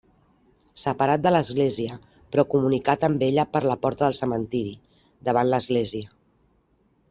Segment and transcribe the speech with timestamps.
[0.83, 4.75] Separat de l'església però comunicat amb ella per la porta del cementiri,
[5.29, 6.11] davant l'església.